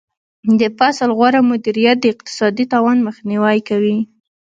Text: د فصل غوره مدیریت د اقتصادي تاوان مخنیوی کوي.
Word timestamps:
د 0.59 0.61
فصل 0.77 1.09
غوره 1.17 1.41
مدیریت 1.51 1.97
د 2.01 2.05
اقتصادي 2.13 2.65
تاوان 2.73 2.97
مخنیوی 3.07 3.57
کوي. 3.69 3.97